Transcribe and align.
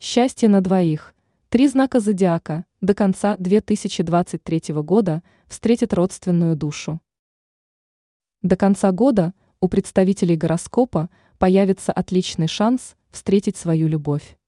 Счастье 0.00 0.48
на 0.48 0.60
двоих. 0.60 1.12
Три 1.48 1.66
знака 1.66 1.98
зодиака 1.98 2.64
до 2.80 2.94
конца 2.94 3.36
2023 3.38 4.72
года 4.74 5.24
встретят 5.48 5.92
родственную 5.92 6.54
душу. 6.54 7.00
До 8.40 8.54
конца 8.54 8.92
года 8.92 9.34
у 9.58 9.66
представителей 9.66 10.36
гороскопа 10.36 11.10
появится 11.38 11.90
отличный 11.90 12.46
шанс 12.46 12.94
встретить 13.10 13.56
свою 13.56 13.88
любовь. 13.88 14.38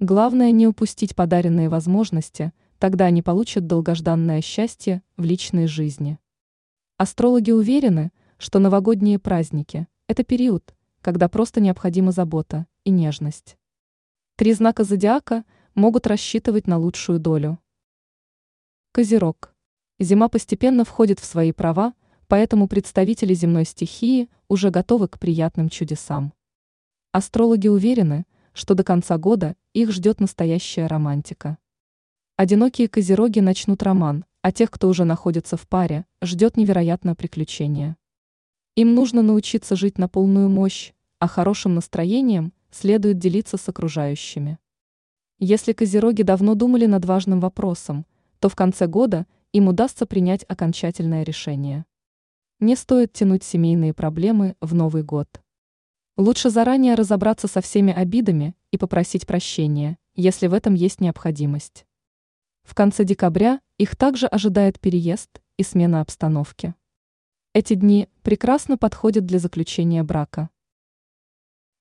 Главное 0.00 0.50
не 0.50 0.66
упустить 0.66 1.14
подаренные 1.14 1.68
возможности, 1.68 2.52
тогда 2.80 3.04
они 3.04 3.22
получат 3.22 3.68
долгожданное 3.68 4.40
счастье 4.40 5.04
в 5.16 5.22
личной 5.22 5.68
жизни. 5.68 6.18
Астрологи 6.96 7.52
уверены, 7.52 8.10
что 8.36 8.58
новогодние 8.58 9.20
праздники– 9.20 9.86
это 10.08 10.24
период, 10.24 10.74
когда 11.02 11.28
просто 11.28 11.60
необходима 11.60 12.10
забота 12.10 12.66
и 12.82 12.90
нежность. 12.90 13.56
Три 14.42 14.54
знака 14.54 14.82
зодиака 14.82 15.44
могут 15.76 16.08
рассчитывать 16.08 16.66
на 16.66 16.76
лучшую 16.76 17.20
долю. 17.20 17.60
Козерог. 18.90 19.54
Зима 20.00 20.28
постепенно 20.28 20.84
входит 20.84 21.20
в 21.20 21.24
свои 21.24 21.52
права, 21.52 21.94
поэтому 22.26 22.66
представители 22.66 23.34
земной 23.34 23.64
стихии 23.64 24.28
уже 24.48 24.70
готовы 24.70 25.06
к 25.06 25.20
приятным 25.20 25.68
чудесам. 25.68 26.32
Астрологи 27.12 27.68
уверены, 27.68 28.26
что 28.52 28.74
до 28.74 28.82
конца 28.82 29.16
года 29.16 29.54
их 29.74 29.92
ждет 29.92 30.18
настоящая 30.18 30.88
романтика. 30.88 31.56
Одинокие 32.36 32.88
козероги 32.88 33.38
начнут 33.38 33.80
роман, 33.84 34.24
а 34.40 34.50
тех, 34.50 34.72
кто 34.72 34.88
уже 34.88 35.04
находится 35.04 35.56
в 35.56 35.68
паре, 35.68 36.04
ждет 36.20 36.56
невероятное 36.56 37.14
приключение. 37.14 37.96
Им 38.74 38.96
нужно 38.96 39.22
научиться 39.22 39.76
жить 39.76 39.98
на 39.98 40.08
полную 40.08 40.48
мощь, 40.48 40.94
а 41.20 41.28
хорошим 41.28 41.76
настроением 41.76 42.52
следует 42.72 43.18
делиться 43.18 43.56
с 43.56 43.68
окружающими. 43.68 44.58
Если 45.38 45.72
козероги 45.72 46.22
давно 46.22 46.54
думали 46.54 46.86
над 46.86 47.04
важным 47.04 47.40
вопросом, 47.40 48.06
то 48.38 48.48
в 48.48 48.56
конце 48.56 48.86
года 48.86 49.26
им 49.52 49.68
удастся 49.68 50.06
принять 50.06 50.44
окончательное 50.48 51.22
решение. 51.22 51.84
Не 52.60 52.76
стоит 52.76 53.12
тянуть 53.12 53.44
семейные 53.44 53.92
проблемы 53.92 54.56
в 54.60 54.74
Новый 54.74 55.02
год. 55.02 55.28
Лучше 56.16 56.50
заранее 56.50 56.94
разобраться 56.94 57.48
со 57.48 57.60
всеми 57.60 57.92
обидами 57.92 58.54
и 58.70 58.78
попросить 58.78 59.26
прощения, 59.26 59.98
если 60.14 60.46
в 60.46 60.54
этом 60.54 60.74
есть 60.74 61.00
необходимость. 61.00 61.86
В 62.62 62.74
конце 62.74 63.04
декабря 63.04 63.60
их 63.78 63.96
также 63.96 64.26
ожидает 64.26 64.78
переезд 64.78 65.40
и 65.56 65.62
смена 65.62 66.00
обстановки. 66.00 66.74
Эти 67.54 67.74
дни 67.74 68.08
прекрасно 68.22 68.78
подходят 68.78 69.26
для 69.26 69.38
заключения 69.38 70.02
брака. 70.02 70.50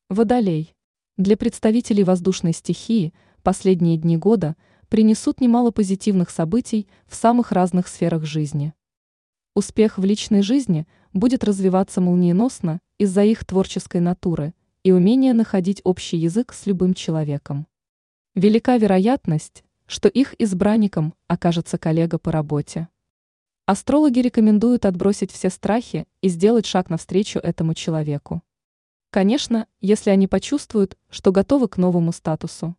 Водолей. 0.10 0.76
Для 1.22 1.38
представителей 1.38 2.04
воздушной 2.04 2.52
стихии 2.52 3.14
последние 3.44 3.96
дни 3.96 4.18
года 4.18 4.56
принесут 4.90 5.40
немало 5.40 5.70
позитивных 5.70 6.32
событий 6.32 6.88
в 7.06 7.14
самых 7.14 7.52
разных 7.52 7.88
сферах 7.88 8.26
жизни. 8.26 8.74
Успех 9.54 10.00
в 10.00 10.04
личной 10.04 10.42
жизни 10.42 10.88
будет 11.14 11.44
развиваться 11.44 12.02
молниеносно 12.02 12.80
из-за 12.98 13.24
их 13.24 13.46
творческой 13.46 14.02
натуры 14.02 14.56
и 14.82 14.92
умения 14.92 15.36
находить 15.36 15.82
общий 15.84 16.18
язык 16.18 16.54
с 16.54 16.66
любым 16.66 16.96
человеком. 16.96 17.68
Велика 18.34 18.78
вероятность, 18.78 19.64
что 19.86 20.10
их 20.10 20.34
избранником 20.40 21.14
окажется 21.28 21.78
коллега 21.78 22.18
по 22.18 22.32
работе. 22.32 22.88
Астрологи 23.68 24.22
рекомендуют 24.22 24.88
отбросить 24.88 25.32
все 25.32 25.52
страхи 25.52 26.08
и 26.22 26.30
сделать 26.30 26.66
шаг 26.66 26.90
навстречу 26.90 27.38
этому 27.38 27.76
человеку. 27.76 28.42
Конечно, 29.12 29.67
если 29.81 30.09
они 30.09 30.26
почувствуют, 30.26 30.98
что 31.09 31.34
готовы 31.34 31.67
к 31.67 31.76
новому 31.76 32.14
статусу. 32.14 32.78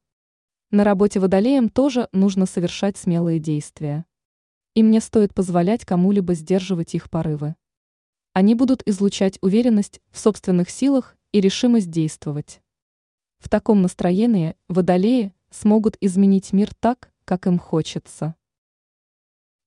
На 0.71 0.83
работе 0.83 1.21
водолеям 1.21 1.69
тоже 1.69 2.09
нужно 2.13 2.47
совершать 2.47 2.97
смелые 2.97 3.39
действия. 3.39 4.07
Им 4.75 4.91
не 4.91 5.01
стоит 5.01 5.35
позволять 5.35 5.85
кому-либо 5.85 6.33
сдерживать 6.33 6.95
их 6.95 7.11
порывы. 7.11 7.55
Они 8.33 8.55
будут 8.55 8.83
излучать 8.87 9.37
уверенность 9.43 10.01
в 10.11 10.19
собственных 10.19 10.71
силах 10.71 11.19
и 11.33 11.41
решимость 11.43 11.91
действовать. 11.91 12.63
В 13.39 13.51
таком 13.51 13.83
настроении 13.83 14.57
водолеи 14.69 15.35
смогут 15.51 15.99
изменить 16.01 16.55
мир 16.55 16.75
так, 16.81 17.13
как 17.27 17.47
им 17.47 17.59
хочется. 17.59 18.37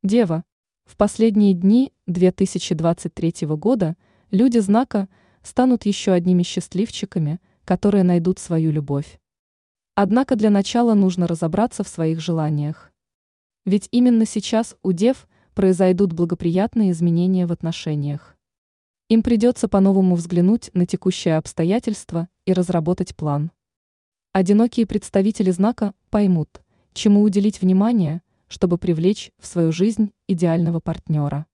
Дева. 0.02 0.44
В 0.86 0.98
последние 0.98 1.54
дни 1.54 1.94
2023 2.08 3.46
года 3.50 3.96
люди 4.32 4.58
знака– 4.58 5.08
станут 5.46 5.86
еще 5.86 6.12
одними 6.12 6.44
счастливчиками, 6.44 7.40
которые 7.64 8.04
найдут 8.04 8.40
свою 8.40 8.72
любовь. 8.72 9.20
Однако 9.94 10.36
для 10.36 10.50
начала 10.50 10.94
нужно 10.94 11.28
разобраться 11.28 11.84
в 11.84 11.88
своих 11.88 12.20
желаниях. 12.20 12.92
Ведь 13.66 13.88
именно 13.92 14.26
сейчас 14.26 14.76
у 14.84 14.92
дев 14.92 15.28
произойдут 15.54 16.14
благоприятные 16.14 16.92
изменения 16.92 17.46
в 17.46 17.52
отношениях. 17.52 18.36
Им 19.08 19.24
придется 19.24 19.68
по-новому 19.68 20.16
взглянуть 20.16 20.72
на 20.74 20.86
текущие 20.86 21.38
обстоятельства 21.38 22.28
и 22.46 22.54
разработать 22.54 23.16
план. 23.16 23.52
Одинокие 24.34 24.86
представители 24.86 25.52
знака 25.52 25.94
поймут, 26.10 26.62
чему 26.94 27.22
уделить 27.22 27.62
внимание, 27.62 28.22
чтобы 28.48 28.78
привлечь 28.78 29.32
в 29.40 29.46
свою 29.46 29.72
жизнь 29.72 30.12
идеального 30.28 30.80
партнера 30.80 31.46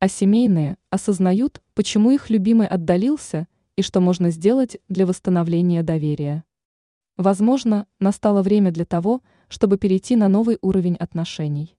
а 0.00 0.08
семейные 0.08 0.76
осознают, 0.90 1.62
почему 1.74 2.10
их 2.10 2.30
любимый 2.30 2.66
отдалился 2.66 3.48
и 3.76 3.82
что 3.82 4.00
можно 4.00 4.30
сделать 4.30 4.78
для 4.88 5.06
восстановления 5.06 5.82
доверия. 5.82 6.44
Возможно, 7.16 7.86
настало 7.98 8.42
время 8.42 8.70
для 8.70 8.84
того, 8.84 9.22
чтобы 9.48 9.76
перейти 9.76 10.14
на 10.14 10.28
новый 10.28 10.58
уровень 10.60 10.94
отношений. 10.94 11.76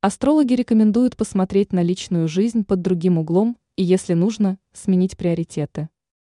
Астрологи 0.00 0.54
рекомендуют 0.54 1.16
посмотреть 1.16 1.72
на 1.72 1.82
личную 1.82 2.28
жизнь 2.28 2.64
под 2.64 2.82
другим 2.82 3.18
углом 3.18 3.56
и, 3.76 3.82
если 3.82 4.14
нужно, 4.14 4.58
сменить 4.72 5.16
приоритеты. 5.16 5.88